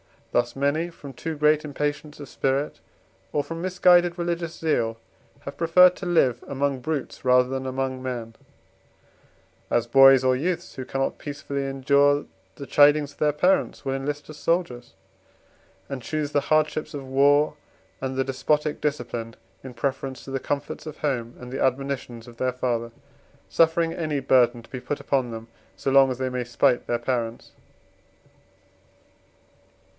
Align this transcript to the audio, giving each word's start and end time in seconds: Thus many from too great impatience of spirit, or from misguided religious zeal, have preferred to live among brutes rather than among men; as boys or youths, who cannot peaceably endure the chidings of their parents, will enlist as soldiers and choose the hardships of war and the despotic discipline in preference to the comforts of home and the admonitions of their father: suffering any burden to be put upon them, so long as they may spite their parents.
Thus 0.31 0.55
many 0.55 0.89
from 0.89 1.11
too 1.13 1.35
great 1.37 1.63
impatience 1.65 2.17
of 2.19 2.27
spirit, 2.27 2.79
or 3.33 3.43
from 3.43 3.61
misguided 3.61 4.17
religious 4.17 4.57
zeal, 4.57 4.97
have 5.41 5.57
preferred 5.57 5.95
to 5.97 6.05
live 6.05 6.43
among 6.47 6.79
brutes 6.79 7.23
rather 7.25 7.49
than 7.49 7.67
among 7.67 8.01
men; 8.01 8.35
as 9.69 9.85
boys 9.85 10.23
or 10.23 10.35
youths, 10.35 10.73
who 10.75 10.85
cannot 10.85 11.19
peaceably 11.19 11.65
endure 11.67 12.25
the 12.55 12.65
chidings 12.65 13.11
of 13.11 13.17
their 13.17 13.33
parents, 13.33 13.83
will 13.85 13.93
enlist 13.93 14.27
as 14.29 14.37
soldiers 14.37 14.93
and 15.89 16.01
choose 16.01 16.31
the 16.31 16.41
hardships 16.49 16.93
of 16.95 17.05
war 17.05 17.55
and 17.99 18.15
the 18.15 18.23
despotic 18.23 18.79
discipline 18.81 19.35
in 19.63 19.73
preference 19.73 20.23
to 20.23 20.31
the 20.31 20.39
comforts 20.39 20.87
of 20.87 20.99
home 20.99 21.35
and 21.39 21.51
the 21.51 21.61
admonitions 21.63 22.25
of 22.27 22.37
their 22.37 22.53
father: 22.53 22.89
suffering 23.49 23.93
any 23.93 24.19
burden 24.21 24.63
to 24.63 24.69
be 24.71 24.79
put 24.81 25.01
upon 25.01 25.29
them, 25.29 25.47
so 25.75 25.91
long 25.91 26.09
as 26.09 26.17
they 26.17 26.29
may 26.29 26.45
spite 26.45 26.87
their 26.87 26.97
parents. 26.97 27.51